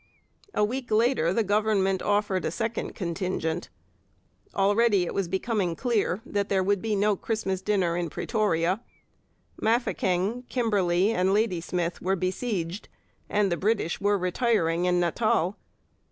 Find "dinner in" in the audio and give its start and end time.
7.61-8.09